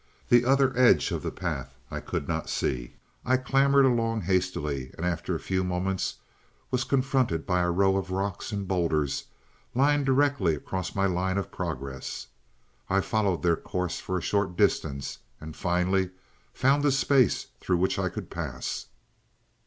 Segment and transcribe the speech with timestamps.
[0.29, 2.95] The other edge of the path I could not see.
[3.23, 6.15] I clambered along hastily, and after a few moments
[6.71, 9.25] was confronted by a row of rocks and bowlders
[9.75, 12.25] lying directly across my line of progress.
[12.89, 16.09] I followed their course for a short distance, and finally
[16.51, 18.87] found a space through which I could pass.